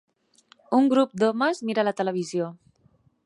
[0.77, 2.49] Un grup d'homes mira la televisió.